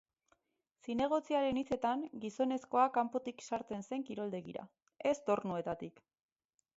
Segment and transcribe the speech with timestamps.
[0.85, 4.65] Zinegotziaren hitzetan, gizonezkoa kanpotik sartzen zen kiroldegira,
[5.11, 6.03] ez tornuetatik.